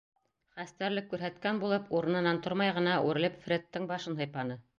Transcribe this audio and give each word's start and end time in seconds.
Хәстәрлек 0.61 1.11
күрһәткән 1.11 1.59
булып, 1.63 1.85
урынынан 1.99 2.41
тормай 2.47 2.75
ғына 2.79 2.97
үрелеп 3.11 3.39
Фредтың 3.45 3.87
башын 3.95 4.21
һыйпаны. 4.25 4.59